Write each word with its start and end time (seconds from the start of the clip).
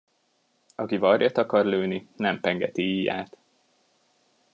Aki 0.75 0.97
varjat 0.97 1.37
akar 1.37 1.65
lőni, 1.65 2.07
nem 2.15 2.39
pengeti 2.39 2.83
íját. 2.99 3.37